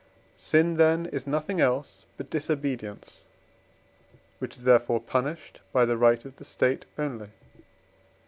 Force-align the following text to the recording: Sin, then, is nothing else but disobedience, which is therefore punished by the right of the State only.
Sin, 0.39 0.77
then, 0.77 1.05
is 1.05 1.27
nothing 1.27 1.61
else 1.61 2.05
but 2.17 2.31
disobedience, 2.31 3.21
which 4.39 4.55
is 4.55 4.63
therefore 4.63 4.99
punished 4.99 5.59
by 5.71 5.85
the 5.85 5.95
right 5.95 6.25
of 6.25 6.37
the 6.37 6.43
State 6.43 6.85
only. 6.97 7.29